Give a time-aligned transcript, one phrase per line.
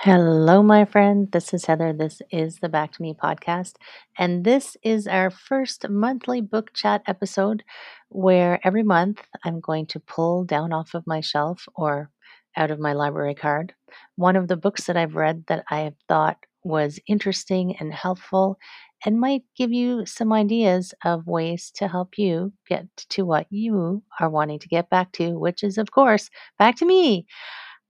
[0.00, 1.30] Hello, my friend.
[1.32, 1.92] This is Heather.
[1.92, 3.74] This is the Back to Me podcast.
[4.16, 7.64] And this is our first monthly book chat episode
[8.08, 12.10] where every month I'm going to pull down off of my shelf or
[12.56, 13.74] out of my library card
[14.16, 18.58] one of the books that I've read that I have thought was interesting and helpful
[19.04, 24.02] and might give you some ideas of ways to help you get to what you
[24.20, 27.26] are wanting to get back to, which is, of course, back to me.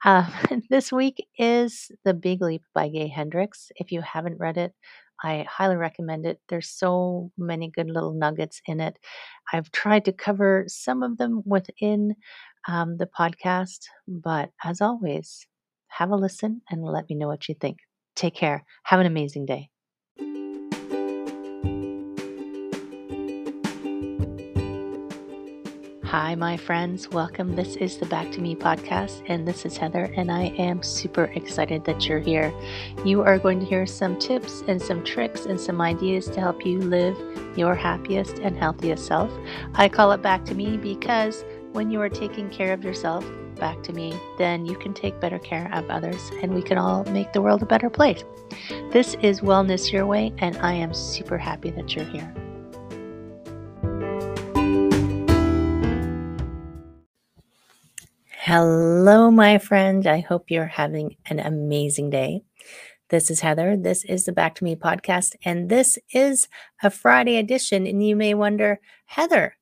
[0.05, 0.29] Uh,
[0.71, 3.71] this week is The Big Leap by Gay Hendricks.
[3.77, 4.73] If you haven't read it,
[5.23, 6.41] I highly recommend it.
[6.49, 8.99] There's so many good little nuggets in it.
[9.53, 12.15] I've tried to cover some of them within
[12.69, 15.47] um, the podcast, but as always,
[15.89, 17.79] have a listen and let me know what you think.
[18.15, 18.65] Take care.
[18.85, 19.71] Have an amazing day.
[26.09, 27.11] Hi, my friends.
[27.11, 27.55] Welcome.
[27.55, 31.25] This is the Back to Me podcast, and this is Heather, and I am super
[31.35, 32.51] excited that you're here.
[33.05, 36.65] You are going to hear some tips and some tricks and some ideas to help
[36.65, 37.15] you live
[37.59, 39.31] your happiest and healthiest self.
[39.75, 43.83] I call it Back to Me because when you are taking care of yourself, back
[43.83, 47.35] to me, then you can take better care of others and we can all make
[47.35, 48.25] the world a better place.
[48.93, 52.35] This is Wellness Your Way, and I am super happy that you're here.
[58.51, 60.07] Hello, my friend.
[60.07, 62.41] I hope you're having an amazing day.
[63.11, 63.77] This is Heather.
[63.77, 66.49] This is the Back to Me podcast, and this is
[66.83, 67.87] a Friday edition.
[67.87, 69.55] And you may wonder, Heather,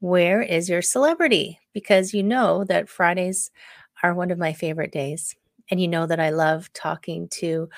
[0.00, 1.60] where is your celebrity?
[1.72, 3.52] Because you know that Fridays
[4.02, 5.36] are one of my favorite days.
[5.70, 7.68] And you know that I love talking to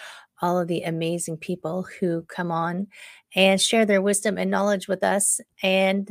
[0.40, 2.86] all of the amazing people who come on
[3.34, 5.42] and share their wisdom and knowledge with us.
[5.62, 6.10] And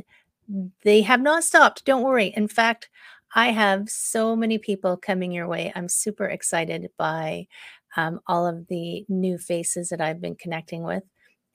[0.84, 1.86] they have not stopped.
[1.86, 2.28] Don't worry.
[2.28, 2.90] In fact,
[3.34, 5.72] I have so many people coming your way.
[5.76, 7.48] I'm super excited by
[7.98, 11.04] um, all of the new faces that I've been connecting with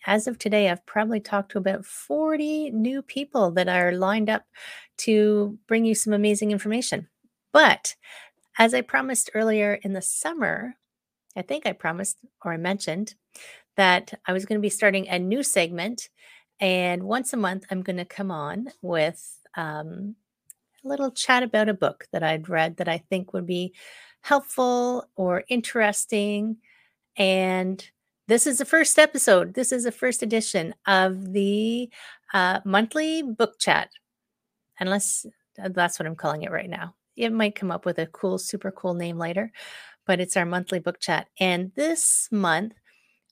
[0.06, 4.44] as of today, I've probably talked to about 40 new people that are lined up
[4.98, 7.08] to bring you some amazing information.
[7.52, 7.96] But
[8.58, 10.76] as I promised earlier in the summer,
[11.36, 13.14] I think I promised or I mentioned
[13.76, 16.08] that I was going to be starting a new segment.
[16.60, 20.16] And once a month, I'm going to come on with um,
[20.88, 23.74] little chat about a book that I'd read that I think would be
[24.22, 26.56] helpful or interesting.
[27.16, 27.84] And
[28.26, 29.54] this is the first episode.
[29.54, 31.90] This is the first edition of the
[32.34, 33.90] uh, monthly book chat.
[34.80, 35.26] Unless
[35.62, 36.94] uh, that's what I'm calling it right now.
[37.16, 39.50] It might come up with a cool, super cool name later,
[40.06, 41.28] but it's our monthly book chat.
[41.40, 42.74] And this month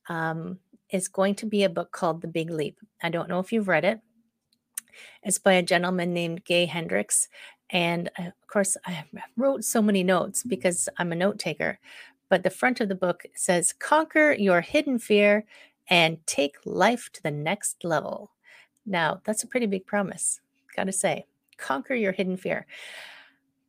[0.08, 0.58] um,
[0.90, 2.78] is going to be a book called The Big Leap.
[3.02, 4.00] I don't know if you've read it.
[5.22, 7.28] It's by a gentleman named Gay Hendricks.
[7.70, 9.04] And uh, of course, I
[9.36, 11.78] wrote so many notes because I'm a note taker
[12.28, 15.44] but the front of the book says conquer your hidden fear
[15.88, 18.32] and take life to the next level.
[18.84, 20.40] Now, that's a pretty big promise,
[20.74, 21.26] gotta say.
[21.56, 22.66] Conquer your hidden fear.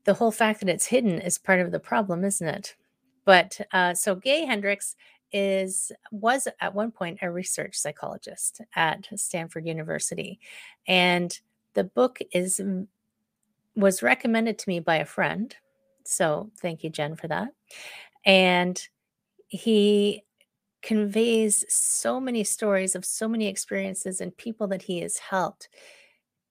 [0.06, 2.76] The whole fact that it's hidden is part of the problem, isn't it?
[3.26, 4.96] But uh, so Gay Hendricks
[5.32, 10.40] is was at one point a research psychologist at Stanford University,
[10.88, 11.38] and
[11.74, 12.62] the book is
[13.76, 15.56] was recommended to me by a friend.
[16.06, 17.50] So thank you, Jen, for that
[18.28, 18.88] and
[19.48, 20.24] he
[20.84, 25.70] conveys so many stories of so many experiences and people that he has helped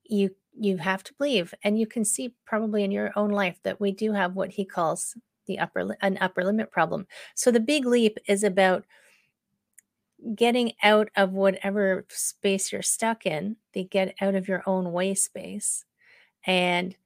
[0.05, 3.79] you you have to believe and you can see probably in your own life that
[3.79, 5.15] we do have what he calls
[5.47, 8.85] the upper an upper limit problem so the big leap is about
[10.35, 15.15] getting out of whatever space you're stuck in they get out of your own way
[15.15, 15.85] space
[16.47, 16.97] and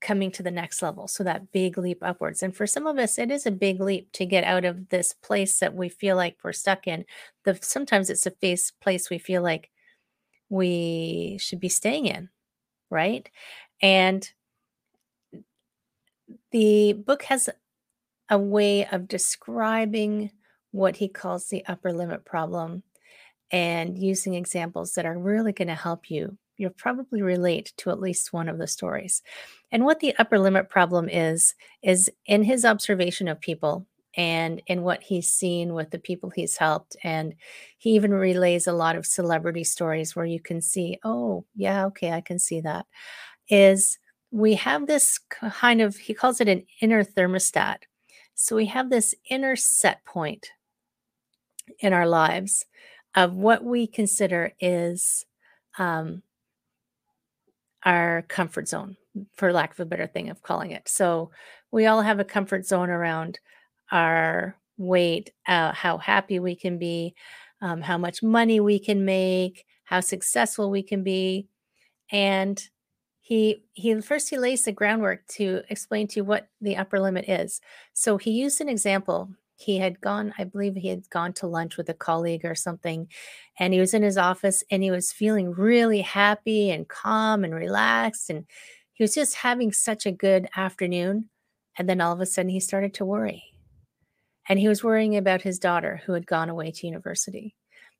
[0.00, 1.06] coming to the next level.
[1.06, 2.42] So that big leap upwards.
[2.42, 5.12] And for some of us, it is a big leap to get out of this
[5.12, 7.04] place that we feel like we're stuck in.
[7.44, 9.70] The sometimes it's a face place we feel like
[10.48, 12.30] we should be staying in,
[12.88, 13.28] right?
[13.82, 14.28] And
[16.50, 17.48] the book has
[18.30, 20.30] a way of describing
[20.70, 22.82] what he calls the upper limit problem
[23.50, 28.00] and using examples that are really going to help you you'll probably relate to at
[28.00, 29.22] least one of the stories.
[29.72, 34.82] And what the upper limit problem is, is in his observation of people and in
[34.82, 36.96] what he's seen with the people he's helped.
[37.02, 37.34] And
[37.78, 42.12] he even relays a lot of celebrity stories where you can see, oh, yeah, okay,
[42.12, 42.84] I can see that.
[43.48, 43.98] Is
[44.30, 47.78] we have this kind of, he calls it an inner thermostat.
[48.42, 50.48] So we have this inner set point
[51.78, 52.64] in our lives
[53.14, 55.26] of what we consider is
[55.76, 56.22] um,
[57.84, 58.96] our comfort zone,
[59.34, 60.88] for lack of a better thing of calling it.
[60.88, 61.32] So
[61.70, 63.38] we all have a comfort zone around
[63.92, 67.14] our weight uh, how happy we can be,
[67.60, 71.46] um, how much money we can make, how successful we can be.
[72.10, 72.58] And
[73.30, 77.28] he he first he lays the groundwork to explain to you what the upper limit
[77.28, 77.60] is.
[77.92, 79.30] So he used an example.
[79.54, 83.06] He had gone, I believe he had gone to lunch with a colleague or something,
[83.56, 87.54] and he was in his office and he was feeling really happy and calm and
[87.54, 88.30] relaxed.
[88.30, 88.46] And
[88.94, 91.30] he was just having such a good afternoon.
[91.78, 93.44] And then all of a sudden he started to worry.
[94.48, 97.54] And he was worrying about his daughter who had gone away to university,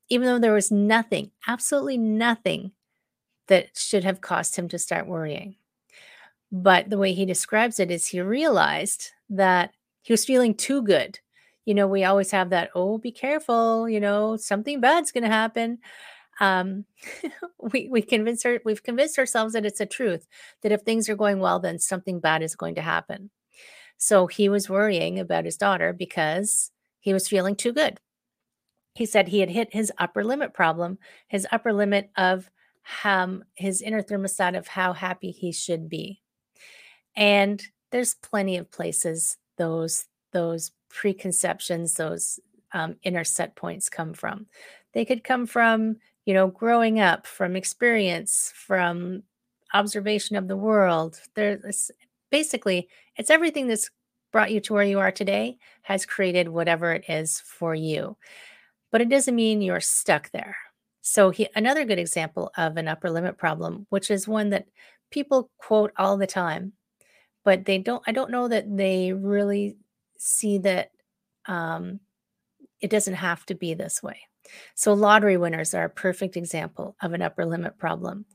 [0.09, 2.73] even though there was nothing, absolutely nothing
[3.51, 5.57] that should have caused him to start worrying.
[6.53, 11.19] But the way he describes it is he realized that he was feeling too good.
[11.65, 15.31] You know, we always have that, oh, be careful, you know, something bad's going to
[15.31, 15.79] happen.
[16.41, 16.85] Um,
[17.59, 20.27] we we convince her we've convinced ourselves that it's a truth
[20.63, 23.31] that if things are going well, then something bad is going to happen.
[23.99, 26.71] So he was worrying about his daughter because
[27.01, 27.99] he was feeling too good.
[28.95, 30.99] He said he had hit his upper limit problem,
[31.29, 32.49] his upper limit of
[33.05, 36.21] um, his inner thermostat of how happy he should be.
[37.17, 42.39] And there's plenty of places those those preconceptions, those
[42.73, 44.47] um, inner set points come from.
[44.93, 49.23] They could come from, you know, growing up, from experience, from
[49.75, 51.21] observation of the world.
[51.35, 51.91] There's
[52.31, 53.91] basically it's everything that's
[54.33, 58.17] brought you to where you are today has created whatever it is for you.
[58.93, 60.57] But it doesn't mean you're stuck there.
[61.03, 64.67] So he, another good example of an upper limit problem, which is one that
[65.11, 66.73] people quote all the time,
[67.45, 68.03] but they don't.
[68.07, 69.77] I don't know that they really
[70.19, 70.91] see that
[71.47, 72.01] um,
[72.81, 74.21] it doesn't have to be this way.
[74.75, 78.27] So lottery winners are a perfect example of an upper limit problem.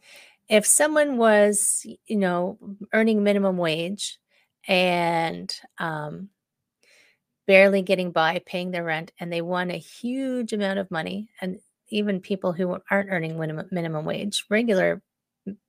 [0.48, 2.58] If someone was, you know,
[2.94, 4.20] earning minimum wage
[4.68, 6.30] and um,
[7.48, 11.60] barely getting by, paying their rent, and they won a huge amount of money, and
[11.96, 13.38] even people who aren't earning
[13.72, 15.02] minimum, wage, regular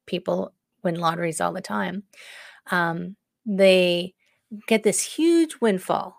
[0.06, 0.52] people
[0.82, 2.02] win lotteries all the time,
[2.70, 4.14] um, they
[4.66, 6.16] get this huge windfall,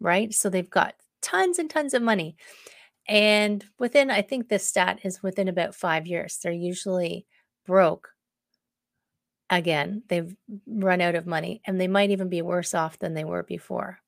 [0.00, 0.32] right?
[0.34, 2.36] So they've got tons and tons of money.
[3.08, 7.26] And within, I think this stat is within about five years, they're usually
[7.64, 8.08] broke
[9.48, 10.02] again.
[10.08, 10.34] They've
[10.66, 14.00] run out of money and they might even be worse off than they were before.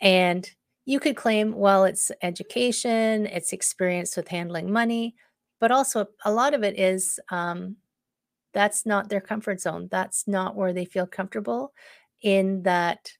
[0.00, 0.48] And
[0.90, 5.14] you could claim, well, it's education, it's experience with handling money,
[5.60, 7.76] but also a lot of it is um,
[8.52, 9.86] that's not their comfort zone.
[9.92, 11.72] That's not where they feel comfortable
[12.22, 13.12] in that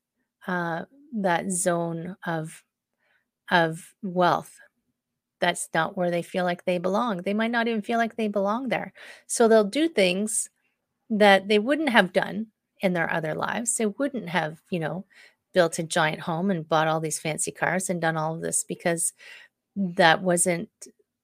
[0.48, 2.64] uh, that zone of
[3.52, 4.52] of wealth.
[5.40, 7.18] That's not where they feel like they belong.
[7.22, 8.92] They might not even feel like they belong there.
[9.28, 10.50] So they'll do things
[11.08, 12.48] that they wouldn't have done
[12.80, 13.76] in their other lives.
[13.76, 15.04] They wouldn't have, you know,
[15.52, 18.64] built a giant home and bought all these fancy cars and done all of this
[18.64, 19.12] because
[19.76, 20.68] that wasn't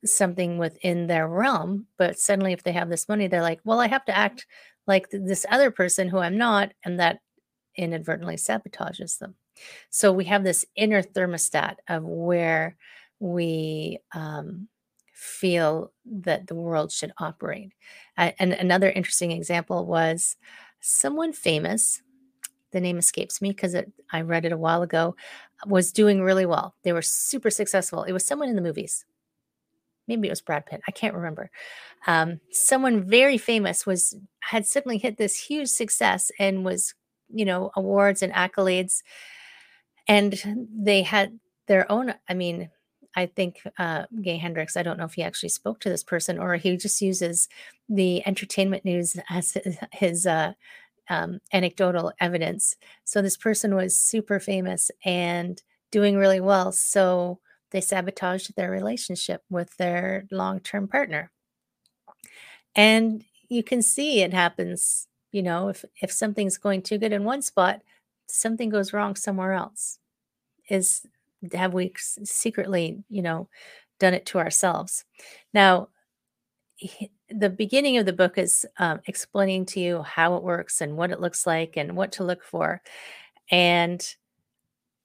[0.05, 1.87] something within their realm.
[1.99, 4.47] But suddenly, if they have this money, they're like, well, I have to act
[4.87, 6.73] like this other person who I'm not.
[6.85, 7.21] And that
[7.77, 9.35] inadvertently sabotages them.
[9.91, 12.77] So we have this inner thermostat of where
[13.19, 14.69] we um,
[15.13, 17.73] feel that the world should operate.
[18.17, 20.37] And another interesting example was
[20.81, 22.03] someone famous
[22.77, 23.75] the name escapes me because
[24.13, 25.17] I read it a while ago,
[25.67, 26.75] was doing really well.
[26.83, 28.03] They were super successful.
[28.03, 29.07] It was someone in the movies.
[30.07, 30.83] Maybe it was Brad Pitt.
[30.87, 31.51] I can't remember.
[32.07, 36.95] Um, someone very famous was had suddenly hit this huge success and was,
[37.31, 39.03] you know, awards and accolades.
[40.07, 42.15] And they had their own.
[42.29, 42.69] I mean,
[43.15, 46.39] I think uh, Gay Hendricks, I don't know if he actually spoke to this person
[46.39, 47.49] or he just uses
[47.89, 50.53] the entertainment news as his, his uh,
[51.09, 52.77] um, anecdotal evidence.
[53.05, 55.61] So this person was super famous and
[55.91, 56.73] doing really well.
[56.73, 61.31] So they sabotaged their relationship with their long term partner.
[62.75, 67.25] And you can see it happens, you know, if, if something's going too good in
[67.25, 67.81] one spot,
[68.27, 69.99] something goes wrong somewhere else.
[70.69, 71.07] Is
[71.55, 73.49] have we secretly, you know,
[74.01, 75.05] done it to ourselves?
[75.55, 75.89] Now,
[77.29, 81.11] the beginning of the book is um, explaining to you how it works and what
[81.11, 82.81] it looks like and what to look for
[83.51, 84.17] and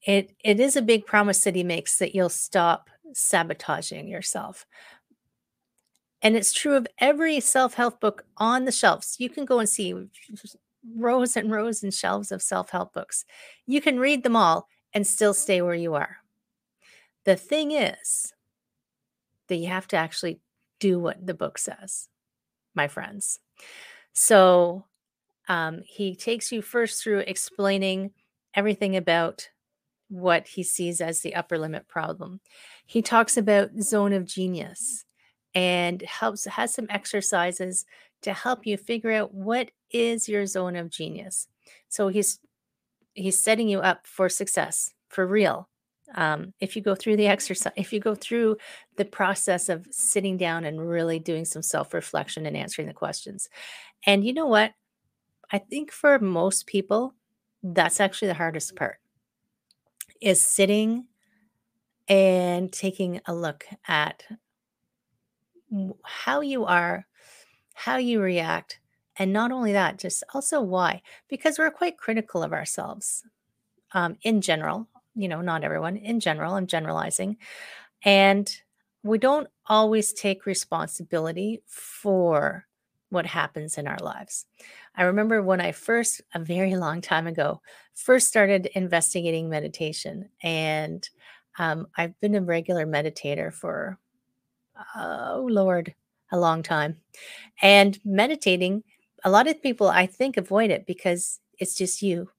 [0.05, 4.65] it it is a big promise that he makes that you'll stop sabotaging yourself.
[6.21, 9.15] And it's true of every self-help book on the shelves.
[9.19, 9.95] You can go and see
[10.95, 13.25] rows and rows and shelves of self-help books.
[13.65, 16.17] You can read them all and still stay where you are.
[17.25, 18.33] The thing is
[19.47, 20.39] that you have to actually
[20.81, 22.09] do what the book says,
[22.75, 23.39] my friends.
[24.11, 24.83] So
[25.47, 28.11] um, he takes you first through explaining
[28.53, 29.47] everything about
[30.09, 32.41] what he sees as the upper limit problem.
[32.85, 35.05] He talks about zone of genius
[35.55, 37.85] and helps has some exercises
[38.23, 41.47] to help you figure out what is your zone of genius.
[41.87, 42.39] So he's
[43.13, 45.69] he's setting you up for success for real.
[46.15, 48.57] Um, if you go through the exercise, if you go through
[48.97, 53.49] the process of sitting down and really doing some self reflection and answering the questions.
[54.05, 54.73] And you know what?
[55.51, 57.13] I think for most people,
[57.63, 58.97] that's actually the hardest part
[60.21, 61.07] is sitting
[62.07, 64.23] and taking a look at
[66.03, 67.07] how you are,
[67.73, 68.79] how you react,
[69.17, 71.01] and not only that, just also why.
[71.27, 73.23] Because we're quite critical of ourselves
[73.93, 74.87] um, in general.
[75.15, 77.37] You know, not everyone, in general, I'm generalizing.
[78.03, 78.53] And
[79.03, 82.65] we don't always take responsibility for
[83.09, 84.45] what happens in our lives.
[84.95, 87.61] I remember when I first, a very long time ago,
[87.93, 90.29] first started investigating meditation.
[90.41, 91.07] And
[91.59, 93.99] um, I've been a regular meditator for,
[94.95, 95.93] oh Lord,
[96.31, 96.97] a long time.
[97.61, 98.83] And meditating,
[99.23, 102.29] a lot of people I think avoid it because it's just you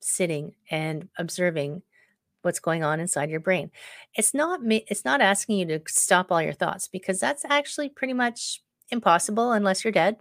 [0.00, 1.82] sitting and observing
[2.46, 3.70] what's going on inside your brain.
[4.14, 8.14] It's not it's not asking you to stop all your thoughts because that's actually pretty
[8.14, 10.16] much impossible unless you're dead.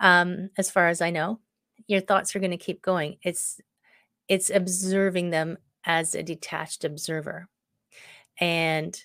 [0.00, 1.38] Um, as far as I know,
[1.86, 3.18] your thoughts are going to keep going.
[3.22, 3.60] It's
[4.26, 7.48] it's observing them as a detached observer,
[8.40, 9.00] and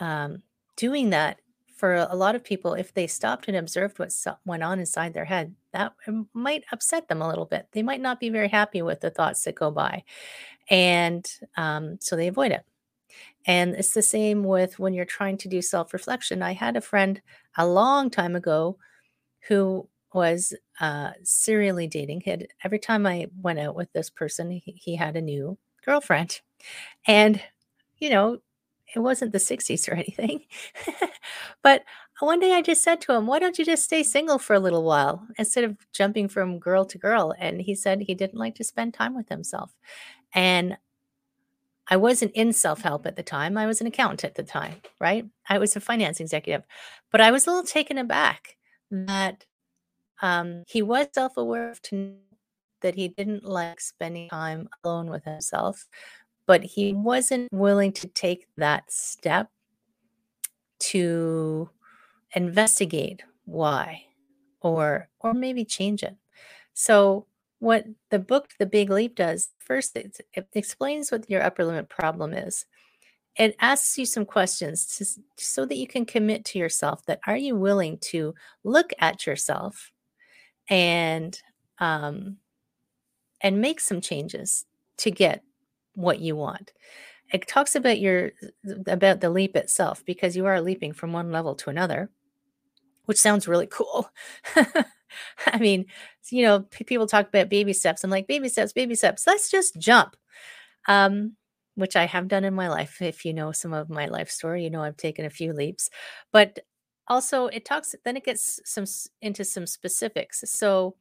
[0.00, 0.42] um,
[0.76, 1.38] doing that
[1.78, 4.12] for a lot of people, if they stopped and observed what
[4.44, 5.94] went on inside their head, that
[6.34, 7.68] might upset them a little bit.
[7.72, 10.02] They might not be very happy with the thoughts that go by,
[10.68, 12.64] and um, so they avoid it.
[13.46, 16.42] And it's the same with when you're trying to do self reflection.
[16.42, 17.22] I had a friend
[17.56, 18.76] a long time ago
[19.48, 22.22] who was uh, serially dating.
[22.22, 25.56] He had, every time I went out with this person, he, he had a new
[25.84, 26.40] girlfriend.
[27.06, 27.40] And,
[27.98, 28.38] you know,
[28.94, 30.44] it wasn't the 60s or anything.
[31.62, 31.84] but
[32.20, 34.60] one day I just said to him, Why don't you just stay single for a
[34.60, 37.34] little while instead of jumping from girl to girl?
[37.38, 39.72] And he said he didn't like to spend time with himself.
[40.34, 40.78] And
[41.88, 43.56] I wasn't in self help at the time.
[43.56, 45.24] I was an accountant at the time, right?
[45.48, 46.62] I was a finance executive,
[47.10, 48.56] but I was a little taken aback
[48.90, 49.44] that
[50.20, 52.16] um, he was self aware to
[52.80, 55.86] that he didn't like spending time alone with himself,
[56.48, 59.50] but he wasn't willing to take that step
[60.80, 61.68] to
[62.34, 64.02] investigate why
[64.62, 66.16] or or maybe change it.
[66.72, 67.26] So
[67.58, 71.90] what the book The Big Leap does first it, it explains what your upper limit
[71.90, 72.64] problem is.
[73.36, 75.04] It asks you some questions to,
[75.36, 79.92] so that you can commit to yourself that are you willing to look at yourself
[80.70, 81.38] and
[81.78, 82.38] um,
[83.42, 84.64] and make some changes
[84.96, 85.42] to get
[85.98, 86.72] what you want.
[87.32, 88.30] It talks about your
[88.86, 92.10] about the leap itself because you are leaping from one level to another,
[93.04, 94.08] which sounds really cool.
[95.46, 95.86] I mean,
[96.30, 98.04] you know, people talk about baby steps.
[98.04, 99.26] I'm like, baby steps, baby steps.
[99.26, 100.16] Let's just jump.
[100.86, 101.36] Um,
[101.74, 103.00] which I have done in my life.
[103.00, 105.90] If you know some of my life story, you know I've taken a few leaps.
[106.32, 106.60] But
[107.08, 108.84] also it talks then it gets some
[109.22, 110.44] into some specifics.
[110.46, 110.96] So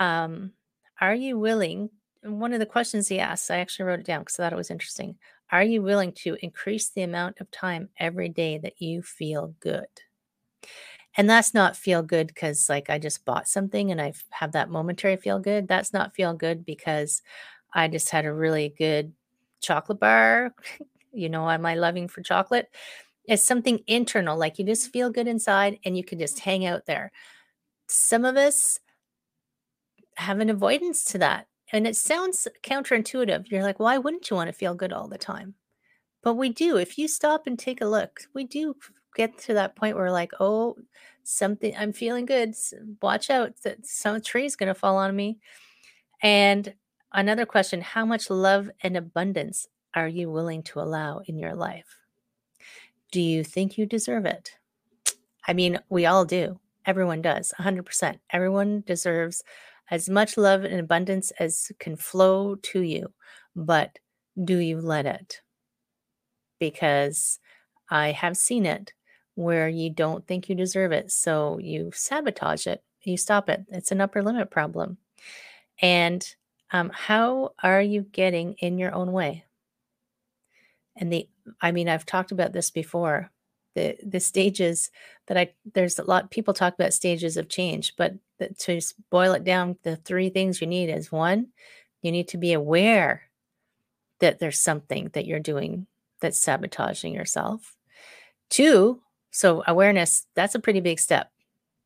[0.00, 0.52] um
[1.00, 1.90] are you willing
[2.24, 4.56] one of the questions he asks, I actually wrote it down because I thought it
[4.56, 5.16] was interesting.
[5.52, 9.86] Are you willing to increase the amount of time every day that you feel good?
[11.16, 14.70] And that's not feel good because, like, I just bought something and I have that
[14.70, 15.68] momentary feel good.
[15.68, 17.22] That's not feel good because
[17.72, 19.12] I just had a really good
[19.60, 20.54] chocolate bar.
[21.12, 22.68] you know, am I loving for chocolate?
[23.26, 26.40] It's something internal, like you just feel good inside and you can just mm.
[26.40, 27.12] hang out there.
[27.86, 28.80] Some of us
[30.16, 31.46] have an avoidance to that.
[31.74, 33.50] And it sounds counterintuitive.
[33.50, 35.54] You're like, why wouldn't you want to feel good all the time?
[36.22, 36.76] But we do.
[36.76, 38.76] If you stop and take a look, we do
[39.16, 40.76] get to that point where like, oh,
[41.24, 42.54] something I'm feeling good.
[43.02, 45.38] Watch out that some tree is going to fall on me.
[46.22, 46.74] And
[47.12, 51.98] another question, how much love and abundance are you willing to allow in your life?
[53.10, 54.52] Do you think you deserve it?
[55.44, 56.60] I mean, we all do.
[56.86, 57.52] Everyone does.
[57.58, 58.20] 100%.
[58.30, 59.42] Everyone deserves
[59.90, 63.12] as much love and abundance as can flow to you.
[63.54, 63.98] But
[64.42, 65.40] do you let it?
[66.58, 67.38] Because
[67.90, 68.92] I have seen it
[69.34, 71.10] where you don't think you deserve it.
[71.10, 73.64] So you sabotage it, you stop it.
[73.68, 74.98] It's an upper limit problem.
[75.80, 76.26] And
[76.70, 79.44] um, how are you getting in your own way?
[80.96, 81.28] And the,
[81.60, 83.30] I mean, I've talked about this before.
[83.74, 84.90] The the stages
[85.26, 89.32] that I there's a lot people talk about stages of change, but the, to boil
[89.32, 91.48] it down, the three things you need is one,
[92.02, 93.22] you need to be aware
[94.20, 95.86] that there's something that you're doing
[96.20, 97.76] that's sabotaging yourself.
[98.50, 99.00] Two,
[99.30, 101.30] so awareness, that's a pretty big step.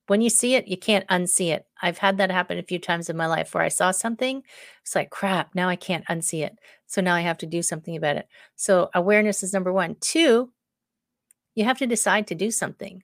[0.07, 1.67] When you see it, you can't unsee it.
[1.83, 4.43] I've had that happen a few times in my life where I saw something,
[4.83, 6.59] it's like, crap, now I can't unsee it.
[6.87, 8.27] So now I have to do something about it.
[8.57, 9.97] So awareness is number one.
[10.01, 10.51] Two,
[11.59, 13.03] you have to decide to do something.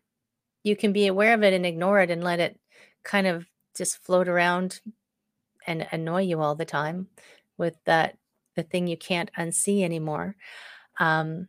[0.62, 2.56] You can be aware of it and ignore it and let it
[3.02, 3.46] kind of
[3.76, 4.80] just float around
[5.66, 7.08] and annoy you all the time
[7.58, 8.16] with that
[8.54, 10.36] the thing you can't unsee anymore.
[11.00, 11.48] Um,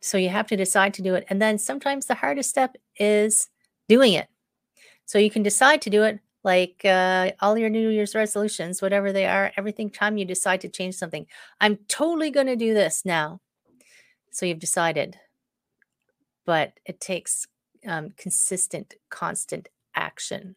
[0.00, 1.24] so you have to decide to do it.
[1.30, 3.48] And then sometimes the hardest step is
[3.88, 4.26] doing it.
[5.06, 9.12] So you can decide to do it like uh, all your New Year's resolutions, whatever
[9.12, 11.28] they are, everything time you decide to change something.
[11.60, 13.40] I'm totally going to do this now.
[14.32, 15.16] So you've decided.
[16.46, 17.46] But it takes
[17.86, 20.56] um, consistent, constant action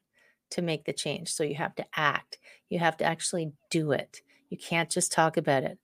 [0.52, 1.32] to make the change.
[1.34, 2.38] So you have to act,
[2.70, 4.22] you have to actually do it.
[4.50, 5.80] You can't just talk about it.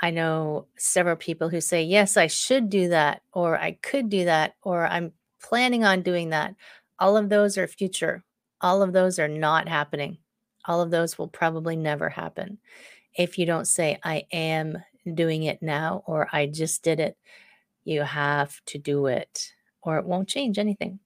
[0.00, 4.26] I know several people who say, Yes, I should do that, or I could do
[4.26, 5.12] that, or I'm
[5.42, 6.54] planning on doing that.
[6.98, 8.24] All of those are future.
[8.60, 10.18] All of those are not happening.
[10.64, 12.58] All of those will probably never happen.
[13.16, 14.82] If you don't say, I am
[15.14, 17.16] doing it now, or I just did it,
[17.86, 19.52] you have to do it,
[19.82, 20.98] or it won't change anything.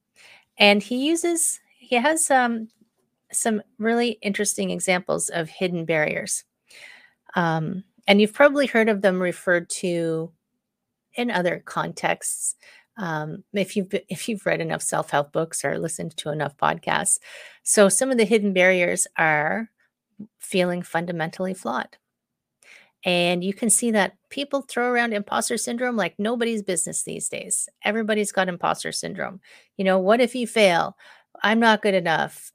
[0.58, 2.68] And he uses, he has um,
[3.32, 6.44] some really interesting examples of hidden barriers.
[7.34, 10.32] Um, and you've probably heard of them referred to
[11.14, 12.56] in other contexts.
[12.96, 17.18] Um, if you've if you've read enough self help books or listened to enough podcasts,
[17.62, 19.70] so some of the hidden barriers are
[20.38, 21.96] feeling fundamentally flawed,
[23.04, 27.68] and you can see that people throw around imposter syndrome like nobody's business these days.
[27.84, 29.40] Everybody's got imposter syndrome.
[29.76, 30.96] You know, what if you fail?
[31.42, 32.52] I'm not good enough.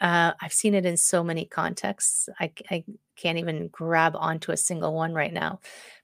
[0.00, 2.28] Uh, I've seen it in so many contexts.
[2.38, 2.84] I, I
[3.16, 5.60] can't even grab onto a single one right now.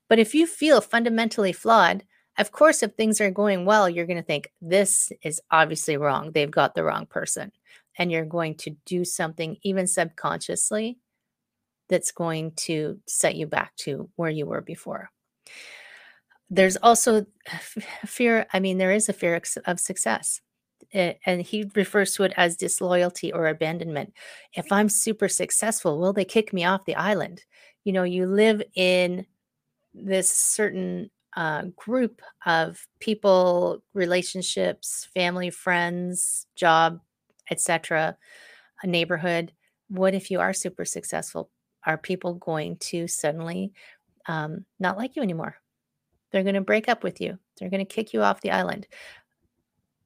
[0.09, 2.03] But if you feel fundamentally flawed,
[2.37, 6.31] of course, if things are going well, you're going to think, this is obviously wrong.
[6.31, 7.51] They've got the wrong person.
[7.97, 10.97] And you're going to do something, even subconsciously,
[11.89, 15.09] that's going to set you back to where you were before.
[16.49, 17.25] There's also
[18.05, 18.45] fear.
[18.53, 20.41] I mean, there is a fear of success
[20.93, 24.13] and he refers to it as disloyalty or abandonment.
[24.53, 27.43] If I'm super successful, will they kick me off the island?
[27.83, 29.25] You know, you live in
[29.93, 36.99] this certain uh, group of people, relationships, family, friends, job,
[37.51, 38.17] etc.,
[38.83, 39.51] a neighborhood.
[39.89, 41.49] What if you are super successful?
[41.85, 43.71] Are people going to suddenly
[44.27, 45.57] um, not like you anymore?
[46.31, 47.37] They're going to break up with you.
[47.57, 48.87] They're going to kick you off the island.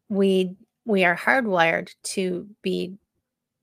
[0.10, 2.98] We we are hardwired to be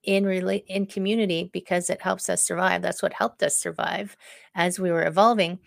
[0.06, 2.80] in relate in community because it helps us survive.
[2.80, 4.16] That's what helped us survive
[4.54, 5.58] as we were evolving.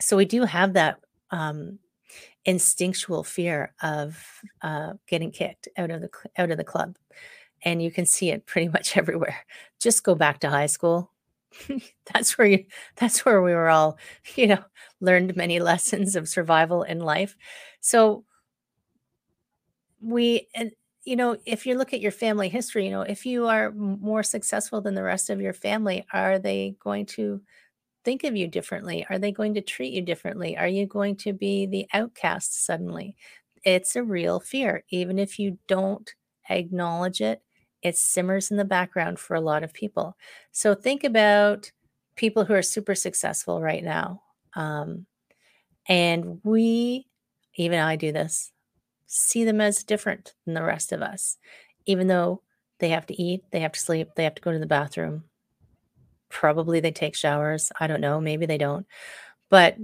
[0.00, 1.00] So we do have that
[1.30, 1.80] um,
[2.44, 4.24] instinctual fear of
[4.62, 6.96] uh, getting kicked out of the out of the club,
[7.64, 9.44] and you can see it pretty much everywhere.
[9.80, 11.10] Just go back to high school.
[12.12, 12.64] that's where you.
[12.96, 13.98] That's where we were all,
[14.36, 14.62] you know,
[15.00, 17.36] learned many lessons of survival in life.
[17.80, 18.24] So
[20.00, 20.70] we and
[21.04, 24.22] you know if you look at your family history you know if you are more
[24.22, 27.40] successful than the rest of your family are they going to
[28.04, 31.32] think of you differently are they going to treat you differently are you going to
[31.32, 33.16] be the outcast suddenly
[33.64, 36.14] it's a real fear even if you don't
[36.50, 37.42] acknowledge it
[37.82, 40.16] it simmers in the background for a lot of people
[40.52, 41.70] so think about
[42.16, 44.22] people who are super successful right now
[44.54, 45.06] um,
[45.88, 47.06] and we
[47.54, 48.52] even i do this
[49.08, 51.38] see them as different than the rest of us,
[51.86, 52.42] even though
[52.78, 55.24] they have to eat, they have to sleep, they have to go to the bathroom.
[56.28, 57.72] Probably they take showers.
[57.80, 58.20] I don't know.
[58.20, 58.86] Maybe they don't.
[59.48, 59.76] But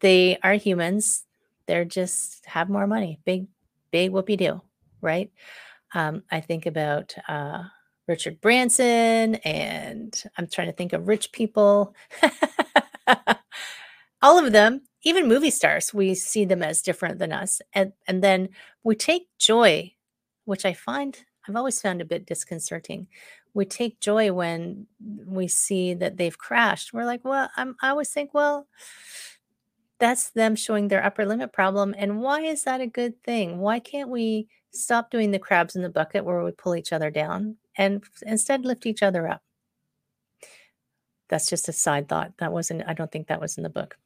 [0.00, 1.22] they are humans.
[1.66, 3.20] They're just have more money.
[3.26, 3.46] Big,
[3.90, 4.62] big whoopee do,
[5.02, 5.30] right?
[5.94, 7.64] Um, I think about uh,
[8.06, 11.94] Richard Branson, and I'm trying to think of rich people.
[14.22, 17.62] All of them even movie stars, we see them as different than us.
[17.72, 18.48] And, and then
[18.82, 19.92] we take joy,
[20.46, 21.16] which I find
[21.48, 23.06] I've always found a bit disconcerting.
[23.54, 24.88] We take joy when
[25.24, 26.92] we see that they've crashed.
[26.92, 28.66] We're like, well, I'm, I always think, well,
[30.00, 31.94] that's them showing their upper limit problem.
[31.96, 33.58] And why is that a good thing?
[33.58, 37.10] Why can't we stop doing the crabs in the bucket where we pull each other
[37.10, 39.42] down and instead lift each other up?
[41.28, 42.32] That's just a side thought.
[42.38, 43.98] That wasn't, I don't think that was in the book.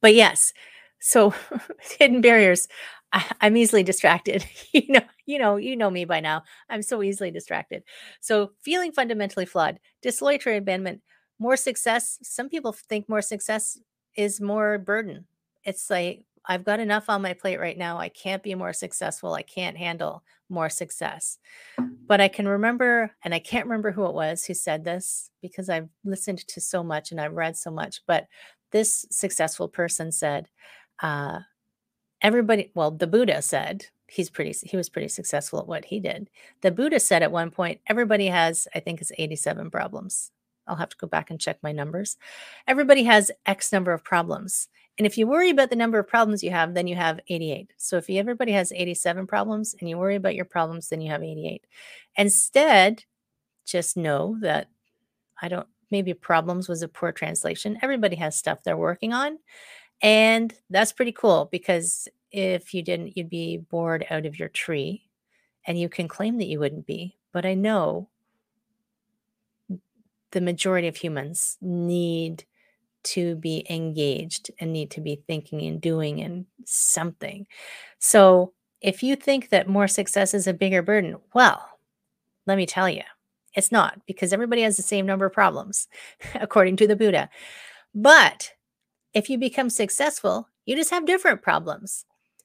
[0.00, 0.52] But yes,
[0.98, 1.34] so
[1.98, 2.68] hidden barriers.
[3.12, 4.44] I, I'm easily distracted.
[4.72, 6.42] you know, you know, you know me by now.
[6.68, 7.82] I'm so easily distracted.
[8.20, 11.02] So feeling fundamentally flawed, disloyalty abandonment.
[11.38, 13.78] more success, some people think more success
[14.14, 15.26] is more burden.
[15.64, 17.98] It's like, I've got enough on my plate right now.
[17.98, 19.34] I can't be more successful.
[19.34, 21.38] I can't handle more success.
[22.06, 25.68] But I can remember, and I can't remember who it was who said this because
[25.68, 28.02] I've listened to so much and I've read so much.
[28.06, 28.28] But
[28.70, 30.48] this successful person said,
[31.00, 31.40] uh,
[32.22, 36.30] everybody, well, the Buddha said, he's pretty, he was pretty successful at what he did.
[36.60, 40.30] The Buddha said at one point, everybody has, I think it's 87 problems.
[40.68, 42.16] I'll have to go back and check my numbers.
[42.66, 44.68] Everybody has X number of problems.
[44.98, 47.72] And if you worry about the number of problems you have, then you have 88.
[47.76, 51.22] So if everybody has 87 problems and you worry about your problems, then you have
[51.22, 51.66] 88.
[52.16, 53.04] Instead,
[53.66, 54.68] just know that
[55.40, 57.78] I don't, maybe problems was a poor translation.
[57.82, 59.38] Everybody has stuff they're working on.
[60.00, 65.02] And that's pretty cool because if you didn't, you'd be bored out of your tree.
[65.66, 67.16] And you can claim that you wouldn't be.
[67.32, 68.08] But I know
[70.30, 72.44] the majority of humans need
[73.06, 77.46] to be engaged and need to be thinking and doing and something.
[77.98, 81.68] So if you think that more success is a bigger burden, well,
[82.46, 83.02] let me tell you,
[83.54, 85.88] it's not because everybody has the same number of problems,
[86.34, 87.30] according to the Buddha.
[87.94, 88.52] But
[89.14, 92.04] if you become successful, you just have different problems.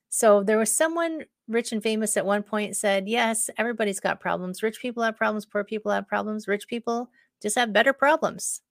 [0.09, 4.63] So there was someone rich and famous at one point said, Yes, everybody's got problems.
[4.63, 6.47] Rich people have problems, poor people have problems.
[6.47, 7.09] Rich people
[7.41, 8.61] just have better problems.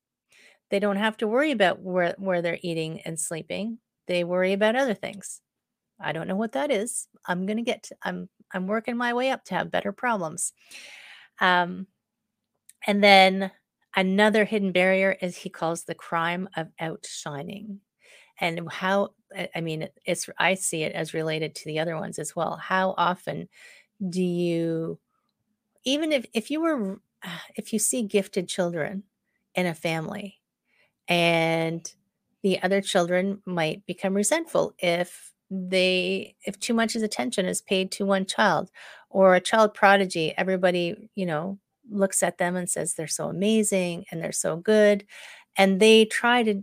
[0.70, 3.78] They don't have to worry about where, where they're eating and sleeping.
[4.06, 5.40] They worry about other things.
[6.00, 7.08] I don't know what that is.
[7.26, 7.84] I'm gonna get.
[7.84, 10.52] To, I'm I'm working my way up to have better problems.
[11.40, 11.86] Um,
[12.86, 13.50] and then
[13.96, 17.80] another hidden barrier is he calls the crime of outshining,
[18.40, 19.10] and how
[19.54, 22.56] I mean it's I see it as related to the other ones as well.
[22.56, 23.48] How often
[24.08, 24.98] do you,
[25.84, 27.00] even if if you were
[27.56, 29.04] if you see gifted children
[29.54, 30.39] in a family
[31.10, 31.92] and
[32.42, 38.06] the other children might become resentful if they if too much attention is paid to
[38.06, 38.70] one child
[39.10, 41.58] or a child prodigy everybody you know
[41.90, 45.04] looks at them and says they're so amazing and they're so good
[45.56, 46.62] and they try to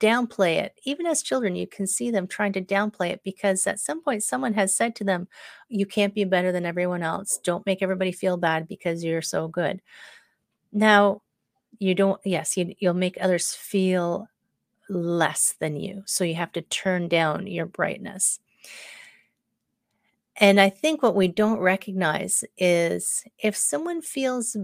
[0.00, 0.74] downplay it.
[0.84, 4.22] Even as children you can see them trying to downplay it because at some point
[4.22, 5.28] someone has said to them
[5.68, 7.38] you can't be better than everyone else.
[7.42, 9.82] Don't make everybody feel bad because you're so good.
[10.72, 11.22] Now
[11.78, 14.28] you don't yes you, you'll make others feel
[14.88, 18.40] less than you so you have to turn down your brightness.
[20.40, 24.56] And i think what we don't recognize is if someone feels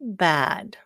[0.00, 0.76] bad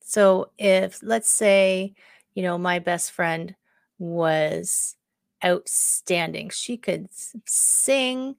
[0.00, 1.94] so if let's say
[2.34, 3.54] you know my best friend
[3.98, 4.96] was
[5.44, 7.08] outstanding she could
[7.44, 8.34] sing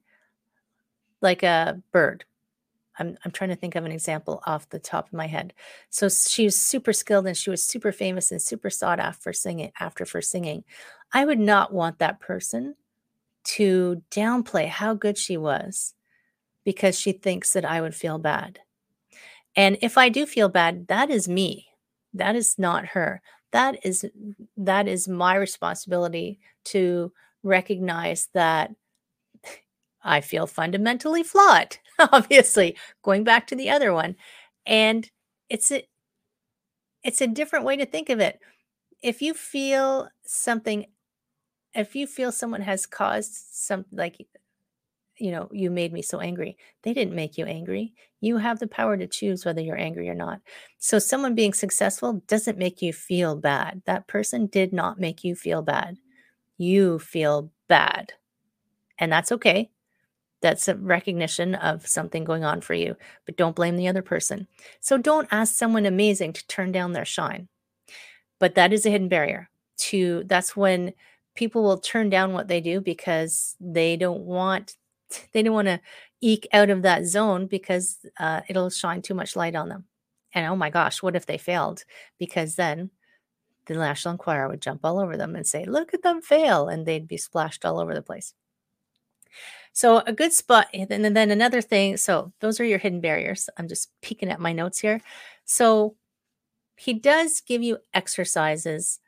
[1.20, 2.24] like a bird
[3.00, 5.54] I'm, I'm trying to think of an example off the top of my head.
[5.88, 9.32] So she was super skilled and she was super famous and super sought after for
[9.32, 10.64] singing after for singing.
[11.12, 12.76] I would not want that person
[13.42, 15.94] to downplay how good she was
[16.64, 18.60] because she thinks that I would feel bad.
[19.56, 21.68] And if I do feel bad, that is me.
[22.14, 23.22] That is not her.
[23.52, 24.04] That is
[24.56, 28.70] that is my responsibility to recognize that
[30.02, 34.16] I feel fundamentally flawed, obviously, going back to the other one.
[34.66, 35.10] And
[35.48, 35.84] it's a
[37.02, 38.38] it's a different way to think of it.
[39.02, 40.86] If you feel something
[41.74, 44.26] if you feel someone has caused some like
[45.18, 46.56] you know, you made me so angry.
[46.82, 47.92] They didn't make you angry.
[48.20, 50.40] You have the power to choose whether you're angry or not.
[50.78, 53.82] So someone being successful doesn't make you feel bad.
[53.84, 55.98] That person did not make you feel bad.
[56.56, 58.14] You feel bad.
[58.98, 59.70] And that's okay.
[60.40, 64.46] That's a recognition of something going on for you, but don't blame the other person.
[64.80, 67.48] So don't ask someone amazing to turn down their shine.
[68.38, 70.92] But that is a hidden barrier to that's when
[71.34, 74.76] people will turn down what they do because they don't want
[75.32, 75.80] they don't want to
[76.20, 79.84] eke out of that zone because uh, it'll shine too much light on them.
[80.32, 81.84] And oh my gosh, what if they failed?
[82.18, 82.90] Because then
[83.66, 86.86] the National Enquirer would jump all over them and say, "Look at them fail," and
[86.86, 88.34] they'd be splashed all over the place.
[89.72, 91.96] So a good spot, and then another thing.
[91.96, 93.48] So those are your hidden barriers.
[93.56, 95.00] I'm just peeking at my notes here.
[95.44, 95.96] So
[96.76, 99.00] he does give you exercises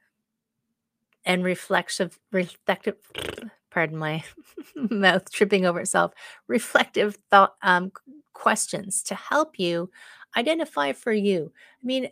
[1.24, 2.96] and reflexive, reflective.
[3.70, 4.22] Pardon my
[4.76, 6.12] mouth tripping over itself.
[6.46, 7.90] Reflective thought um,
[8.34, 9.90] questions to help you
[10.36, 11.52] identify for you.
[11.82, 12.10] I mean,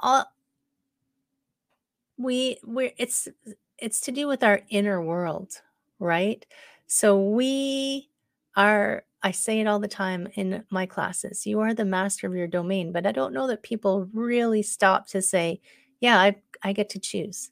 [0.00, 0.26] all
[2.18, 3.28] we we're it's
[3.78, 5.60] it's to do with our inner world,
[5.98, 6.44] right?
[6.86, 8.10] So we
[8.56, 11.46] are I say it all the time in my classes.
[11.46, 15.08] You are the master of your domain, but I don't know that people really stop
[15.08, 15.60] to say,
[15.98, 17.50] yeah, I, I get to choose.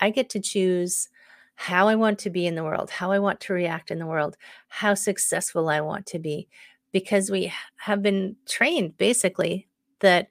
[0.00, 1.08] I get to choose
[1.56, 4.06] how I want to be in the world, how I want to react in the
[4.06, 4.36] world,
[4.68, 6.48] how successful I want to be,
[6.92, 9.66] because we have been trained basically
[10.00, 10.28] that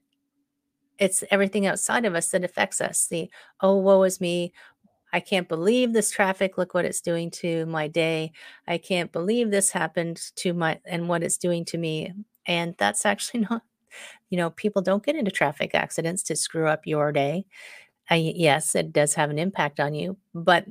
[0.98, 3.08] it's everything outside of us that affects us.
[3.08, 4.54] The, oh, woe is me.
[5.16, 6.58] I can't believe this traffic.
[6.58, 8.34] Look what it's doing to my day.
[8.68, 12.12] I can't believe this happened to my, and what it's doing to me.
[12.46, 13.62] And that's actually not,
[14.30, 17.46] you know, people don't get into traffic accidents to screw up your day.
[18.10, 20.66] I, yes, it does have an impact on you, but,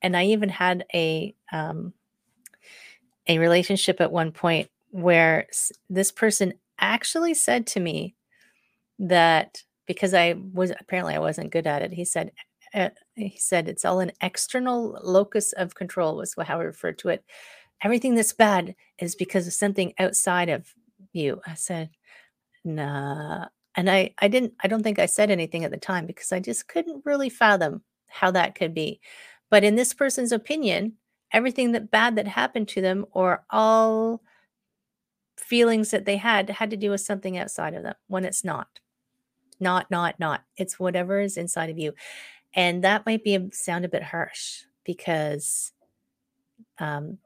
[0.00, 1.92] and I even had a, um,
[3.28, 5.48] a relationship at one point where
[5.90, 8.14] this person actually said to me
[8.98, 11.92] that because I was apparently I wasn't good at it.
[11.92, 12.32] He said
[12.76, 17.08] uh, he said it's all an external locus of control was how I referred to
[17.08, 17.24] it.
[17.82, 20.72] Everything that's bad is because of something outside of
[21.12, 21.40] you.
[21.46, 21.90] I said,
[22.64, 23.46] nah.
[23.74, 26.40] And I I didn't I don't think I said anything at the time because I
[26.40, 29.00] just couldn't really fathom how that could be.
[29.50, 30.94] But in this person's opinion,
[31.32, 34.22] everything that bad that happened to them or all
[35.36, 38.68] feelings that they had had to do with something outside of them when it's not.
[39.58, 40.42] Not, not, not.
[40.56, 41.94] It's whatever is inside of you.
[42.56, 45.72] And that might be sound a bit harsh because
[46.78, 47.18] um,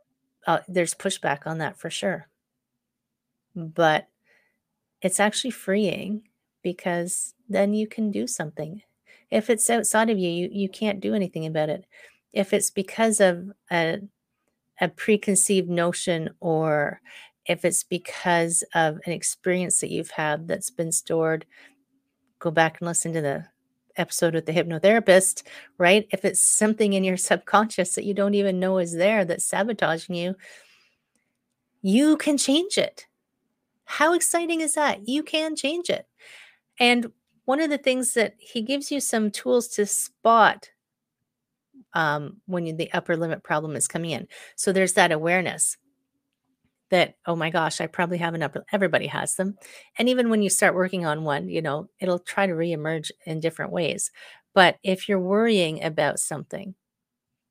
[0.47, 2.29] uh, there's pushback on that for sure.
[3.55, 4.09] But
[5.01, 6.23] it's actually freeing
[6.63, 8.83] because then you can do something.
[9.31, 11.87] If it's outside of you, you, you can't do anything about it.
[12.33, 14.01] If it's because of a,
[14.81, 17.01] a preconceived notion or
[17.47, 21.47] if it's because of an experience that you've had that's been stored
[22.41, 23.47] go back and listen to the
[24.01, 25.45] episode with the hypnotherapist,
[25.79, 26.09] right?
[26.11, 30.17] If it's something in your subconscious that you don't even know is there that's sabotaging
[30.17, 30.35] you,
[31.83, 33.07] you can change it.
[33.85, 35.09] How exciting is that?
[35.09, 36.07] You can change it.
[36.79, 37.13] And
[37.45, 40.71] one of the things that he gives you some tools to spot
[41.95, 44.29] um, when you, the upper limit problem is coming in.
[44.55, 45.77] So there's that awareness
[46.91, 49.57] that oh my gosh i probably have an upper everybody has them
[49.99, 53.41] and even when you start working on one you know it'll try to reemerge in
[53.41, 54.11] different ways
[54.55, 56.75] but if you're worrying about something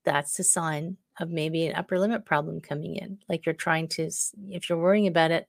[0.05, 4.09] that's a sign of maybe an upper limit problem coming in like you're trying to
[4.49, 5.47] if you're worrying about it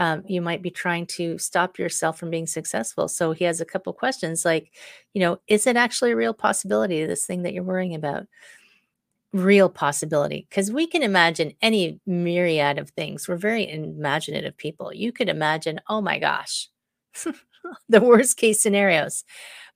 [0.00, 3.64] um, you might be trying to stop yourself from being successful so he has a
[3.64, 4.72] couple questions like
[5.14, 8.26] you know is it actually a real possibility this thing that you're worrying about
[9.32, 13.28] real possibility because we can imagine any myriad of things.
[13.28, 14.92] We're very imaginative people.
[14.94, 16.68] You could imagine, oh my gosh,
[17.88, 19.24] the worst case scenarios.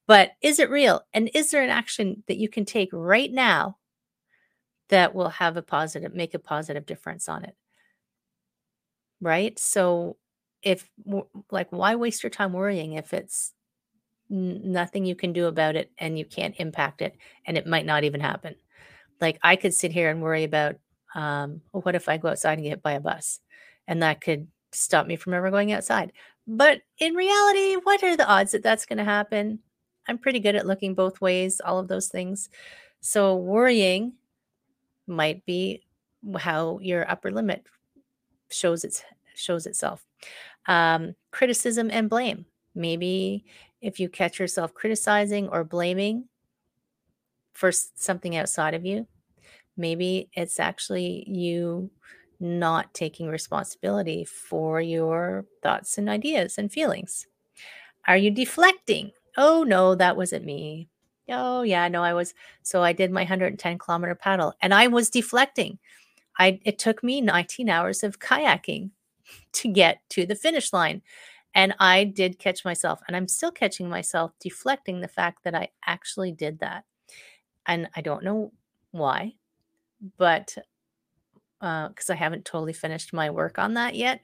[0.07, 1.03] But is it real?
[1.15, 3.79] And is there an action that you can take right now
[4.89, 7.57] that will have a positive, make a positive difference on it?
[9.21, 9.59] Right.
[9.59, 10.17] So,
[10.63, 10.89] if
[11.51, 13.53] like, why waste your time worrying if it's
[14.31, 18.05] nothing you can do about it and you can't impact it and it might not
[18.05, 18.57] even happen?
[19.23, 20.77] Like I could sit here and worry about,
[21.15, 23.41] um, what if I go outside and get hit by a bus?
[23.89, 26.13] And that could stop me from ever going outside.
[26.47, 29.61] But in reality, what are the odds that that's going to happen?
[30.09, 32.51] I'm pretty good at looking both ways, all of those things.
[33.01, 34.15] So worrying
[35.07, 35.83] might be
[36.39, 37.65] how your upper limit
[38.51, 39.03] shows its
[39.35, 40.05] shows itself.
[40.67, 42.47] Um, criticism and blame.
[42.75, 43.45] Maybe
[43.81, 46.29] if you catch yourself criticizing or blaming
[47.53, 49.07] for something outside of you,
[49.77, 51.91] Maybe it's actually you
[52.41, 57.27] not taking responsibility for your thoughts and ideas and feelings.
[58.07, 59.13] Are you deflecting?
[59.37, 60.89] Oh, no, that wasn't me.
[61.29, 62.35] Oh, yeah, no, I was.
[62.63, 65.79] So I did my 110 kilometer paddle and I was deflecting.
[66.39, 68.91] I it took me 19 hours of kayaking
[69.53, 71.03] to get to the finish line.
[71.55, 75.69] And I did catch myself, and I'm still catching myself deflecting the fact that I
[75.87, 76.85] actually did that.
[77.67, 78.53] And I don't know
[78.93, 79.35] why
[80.19, 80.57] but
[81.61, 84.21] because uh, I haven't totally finished my work on that yet.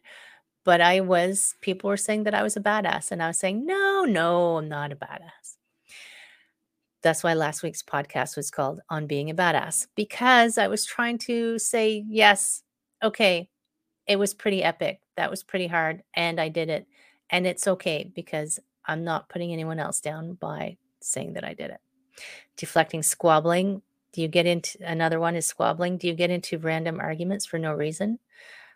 [0.64, 3.64] But I was, people were saying that I was a badass, and I was saying,
[3.64, 5.56] no, no, I'm not a badass.
[7.00, 11.18] That's why last week's podcast was called On Being a Badass, because I was trying
[11.18, 12.64] to say, yes,
[13.02, 13.48] okay,
[14.06, 15.00] it was pretty epic.
[15.16, 16.86] That was pretty hard, and I did it.
[17.30, 21.70] And it's okay because I'm not putting anyone else down by saying that I did
[21.70, 21.80] it.
[22.56, 23.80] Deflecting squabbling
[24.12, 25.98] do you get into another one is squabbling?
[25.98, 28.18] Do you get into random arguments for no reason?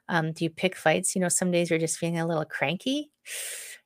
[0.08, 1.14] Um, do you pick fights?
[1.14, 3.10] You know, some days you're just feeling a little cranky.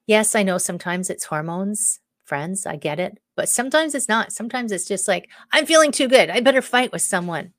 [0.07, 3.19] Yes, I know sometimes it's hormones, friends, I get it.
[3.37, 4.33] But sometimes it's not.
[4.33, 6.31] Sometimes it's just like, I'm feeling too good.
[6.31, 7.53] I better fight with someone.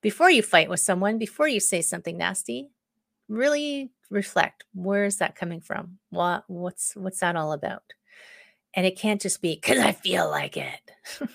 [0.00, 2.68] Before you fight with someone, before you say something nasty,
[3.28, 5.98] really reflect where is that coming from?
[6.10, 7.82] What what's what's that all about?
[8.74, 10.90] And it can't just be because I feel like it.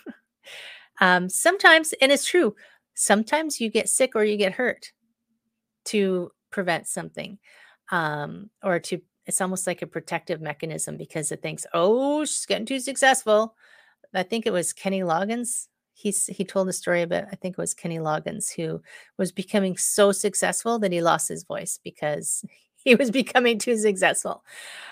[0.99, 2.55] um, sometimes, and it's true,
[2.93, 4.91] sometimes you get sick or you get hurt
[5.85, 7.37] to prevent something
[7.91, 12.65] um, or to it's almost like a protective mechanism because it thinks oh she's getting
[12.65, 13.55] too successful.
[14.13, 17.61] I think it was kenny loggins he's he told a story about i think it
[17.61, 18.81] was kenny loggins who
[19.17, 22.43] was becoming so successful that he lost his voice because
[22.83, 24.43] he was becoming too successful.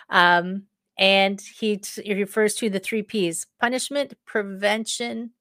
[0.09, 0.63] Um,
[0.99, 5.31] and he, t- he refers to the three p's punishment prevention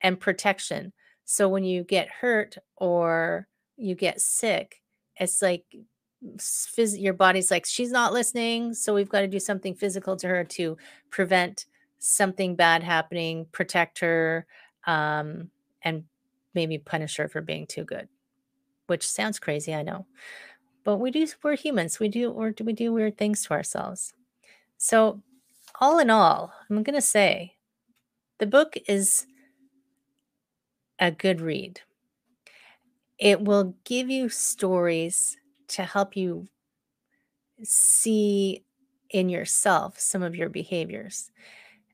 [0.00, 0.92] and protection.
[1.24, 4.82] So when you get hurt or you get sick
[5.18, 5.64] it's like
[6.36, 10.28] phys- your body's like she's not listening so we've got to do something physical to
[10.28, 10.76] her to
[11.10, 11.66] prevent
[11.98, 14.46] something bad happening protect her
[14.86, 15.50] um,
[15.82, 16.04] and
[16.54, 18.08] maybe punish her for being too good
[18.86, 20.06] which sounds crazy i know
[20.84, 24.14] but we do we're humans we do or do we do weird things to ourselves.
[24.78, 25.22] So
[25.80, 27.54] all in all i'm going to say
[28.38, 29.26] the book is
[30.98, 31.80] a good read
[33.18, 35.36] it will give you stories
[35.68, 36.48] to help you
[37.62, 38.64] see
[39.10, 41.30] in yourself some of your behaviors.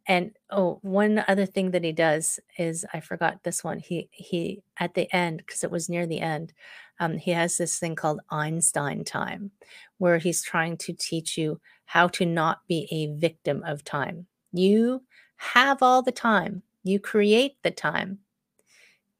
[0.07, 3.79] And oh, one other thing that he does is I forgot this one.
[3.79, 6.53] He he at the end because it was near the end,
[7.01, 9.51] um, he has this thing called Einstein time,
[9.97, 14.27] where he's trying to teach you how to not be a victim of time.
[14.53, 15.03] You
[15.37, 16.63] have all the time.
[16.83, 18.19] You create the time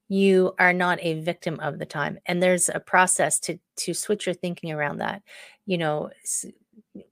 [0.09, 4.27] you are not a victim of the time and there's a process to to switch
[4.27, 5.23] your thinking around that.
[5.67, 6.11] You know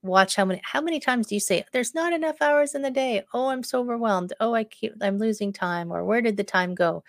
[0.02, 2.90] watch how many how many times do you say there's not enough hours in the
[2.90, 3.22] day.
[3.34, 4.32] Oh i'm so overwhelmed.
[4.40, 7.04] Oh i keep i'm losing time or where did the time go?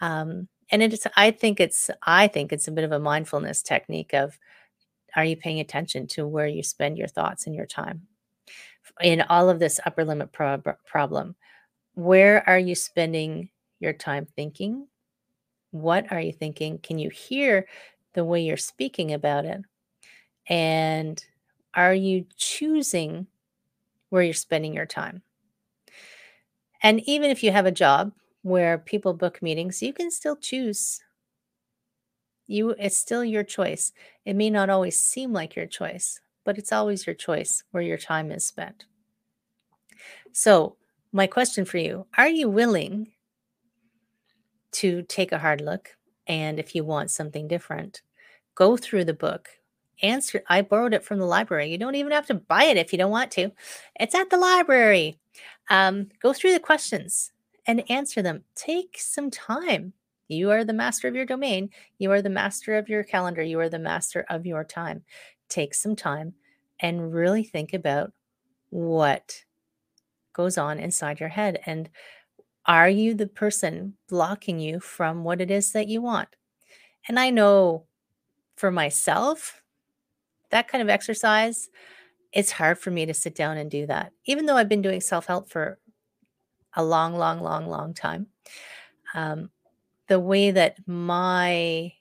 [0.00, 4.14] Um and it's i think it's i think it's a bit of a mindfulness technique
[4.14, 4.38] of
[5.16, 8.06] are you paying attention to where you spend your thoughts and your time?
[9.02, 11.36] In all of this upper limit prob- problem
[11.94, 14.86] where are you spending your time thinking
[15.70, 16.78] what are you thinking?
[16.78, 17.66] Can you hear
[18.14, 19.60] the way you're speaking about it?
[20.48, 21.24] And
[21.74, 23.26] are you choosing
[24.08, 25.22] where you're spending your time?
[26.82, 31.00] And even if you have a job where people book meetings, you can still choose.
[32.46, 33.92] You it's still your choice.
[34.24, 37.98] It may not always seem like your choice, but it's always your choice where your
[37.98, 38.86] time is spent.
[40.32, 40.76] So,
[41.12, 43.08] my question for you, are you willing
[44.80, 45.96] to take a hard look.
[46.26, 48.00] And if you want something different,
[48.54, 49.48] go through the book.
[50.02, 50.42] Answer.
[50.48, 51.70] I borrowed it from the library.
[51.70, 53.52] You don't even have to buy it if you don't want to.
[53.98, 55.18] It's at the library.
[55.68, 57.32] Um, go through the questions
[57.66, 58.44] and answer them.
[58.54, 59.92] Take some time.
[60.28, 61.68] You are the master of your domain.
[61.98, 63.42] You are the master of your calendar.
[63.42, 65.02] You are the master of your time.
[65.50, 66.32] Take some time
[66.78, 68.12] and really think about
[68.70, 69.44] what
[70.32, 71.90] goes on inside your head and
[72.70, 76.28] are you the person blocking you from what it is that you want?
[77.08, 77.86] And I know
[78.56, 79.60] for myself,
[80.50, 81.68] that kind of exercise,
[82.32, 84.12] it's hard for me to sit down and do that.
[84.24, 85.80] Even though I've been doing self help for
[86.74, 88.28] a long, long, long, long time,
[89.14, 89.50] um,
[90.06, 91.92] the way that my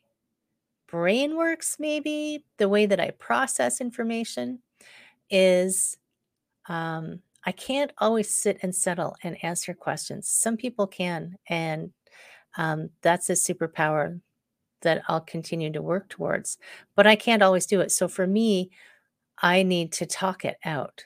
[0.88, 4.60] brain works, maybe the way that I process information
[5.32, 5.98] is
[6.68, 10.28] um, I can't always sit and settle and answer questions.
[10.30, 11.92] Some people can, and
[12.58, 14.20] um, that's a superpower
[14.82, 16.58] that I'll continue to work towards.
[16.96, 17.92] But I can't always do it.
[17.92, 18.72] So for me,
[19.42, 21.06] I need to talk it out.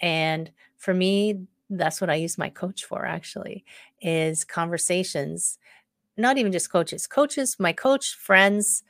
[0.00, 3.64] And for me, that's what I use my coach for actually
[4.00, 5.58] is conversations,
[6.16, 8.84] not even just coaches, coaches, my coach, friends,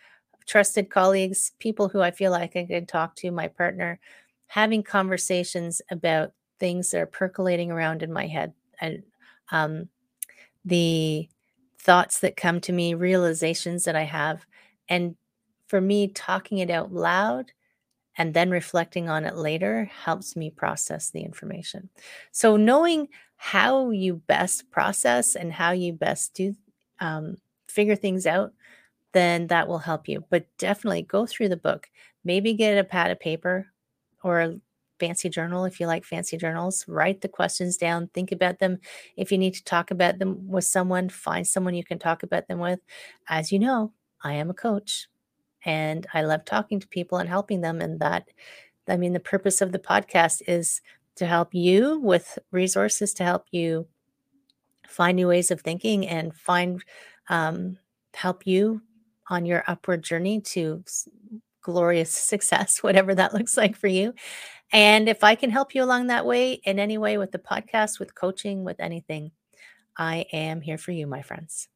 [0.47, 3.99] trusted colleagues, people who I feel like I can talk to, my partner,
[4.49, 9.03] having conversations about things that are percolating around in my head and
[9.51, 9.89] um,
[10.65, 11.29] the
[11.79, 14.45] thoughts that come to me, realizations that I have.
[14.89, 15.17] And
[15.69, 17.53] for me, talking it out loud
[18.17, 21.91] and then reflecting on it later helps me process the information.
[22.33, 26.55] So, knowing how you best process and how you best do
[27.01, 27.37] um,
[27.69, 28.53] figure things out,
[29.13, 30.25] then that will help you.
[30.31, 31.89] But definitely go through the book.
[32.25, 33.67] Maybe get a pad of paper
[34.23, 34.57] or
[34.99, 38.79] fancy journal if you like fancy journals write the questions down think about them
[39.17, 42.49] if you need to talk about them with someone find someone you can talk about
[42.49, 42.81] them with
[43.29, 43.93] as you know
[44.23, 45.09] i am a coach
[45.65, 48.29] and i love talking to people and helping them and that
[48.89, 50.81] i mean the purpose of the podcast is
[51.17, 53.87] to help you with resources to help you
[54.89, 56.83] find new ways of thinking and find
[57.29, 57.79] um,
[58.15, 58.81] help you
[59.29, 60.85] on your upward journey to
[61.63, 64.15] glorious success, whatever that looks like for you.
[64.73, 67.99] And if I can help you along that way in any way with the podcast,
[67.99, 69.31] with coaching, with anything,
[69.97, 71.69] I am here for you, my friends.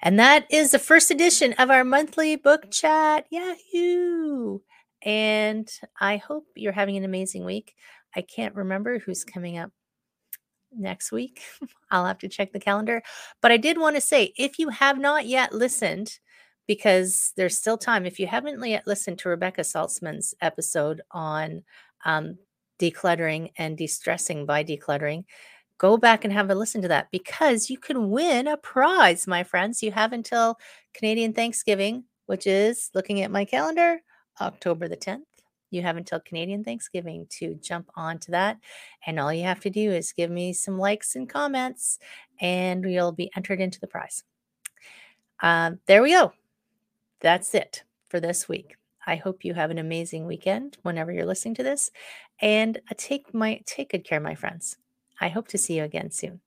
[0.00, 3.26] And that is the first edition of our monthly book chat.
[3.30, 4.60] Yahoo!
[5.02, 5.70] And
[6.00, 7.74] I hope you're having an amazing week.
[8.14, 9.70] I can't remember who's coming up
[10.76, 11.40] next week.
[11.90, 13.02] I'll have to check the calendar.
[13.40, 16.18] But I did want to say if you have not yet listened,
[16.66, 21.62] because there's still time, if you haven't yet listened to Rebecca Saltzman's episode on
[22.04, 22.38] um,
[22.78, 25.24] decluttering and de stressing by decluttering,
[25.78, 29.44] go back and have a listen to that because you can win a prize, my
[29.44, 29.82] friends.
[29.82, 30.56] You have until
[30.94, 34.00] Canadian Thanksgiving, which is looking at my calendar,
[34.40, 35.22] October the 10th.
[35.70, 38.58] You have until Canadian Thanksgiving to jump onto that.
[39.06, 41.98] And all you have to do is give me some likes and comments,
[42.40, 44.22] and you'll be entered into the prize.
[45.42, 46.32] Um, there we go.
[47.20, 48.76] That's it for this week.
[49.06, 51.90] I hope you have an amazing weekend whenever you're listening to this.
[52.40, 54.76] And take my take good care, my friends.
[55.20, 56.40] I hope to see you again soon.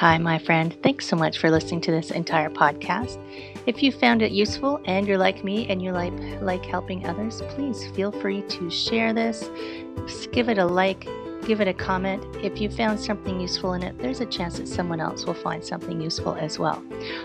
[0.00, 0.74] Hi, my friend.
[0.82, 3.18] Thanks so much for listening to this entire podcast.
[3.66, 7.42] If you found it useful and you're like me and you like like helping others,
[7.48, 9.50] please feel free to share this.
[10.32, 11.06] give it a like,
[11.46, 12.24] give it a comment.
[12.36, 15.64] If you found something useful in it, there's a chance that someone else will find
[15.64, 16.82] something useful as well.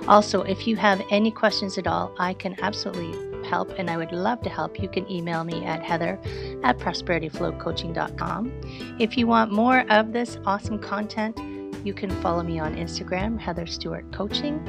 [0.08, 3.14] Also, if you have any questions at all, I can absolutely
[3.46, 4.82] help and I would love to help.
[4.82, 6.20] You can email me at heather
[6.64, 8.62] at prosperityflowcoaching.com.
[9.00, 11.40] If you want more of this awesome content,
[11.86, 14.60] you can follow me on Instagram, Heather Stewart Coaching.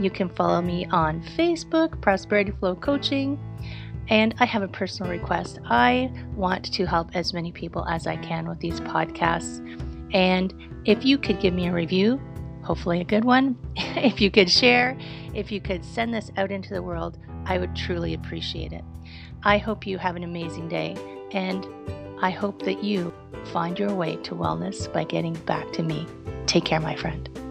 [0.00, 3.38] You can follow me on Facebook, Prosperity Flow Coaching.
[4.08, 5.58] And I have a personal request.
[5.64, 9.60] I want to help as many people as I can with these podcasts.
[10.12, 12.20] And if you could give me a review,
[12.62, 14.96] hopefully a good one, if you could share,
[15.34, 18.84] if you could send this out into the world, I would truly appreciate it.
[19.42, 20.96] I hope you have an amazing day,
[21.32, 21.66] and
[22.22, 23.12] I hope that you
[23.52, 26.06] find your way to wellness by getting back to me.
[26.46, 27.43] Take care, my friend.